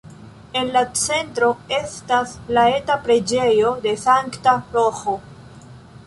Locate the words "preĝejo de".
3.03-3.93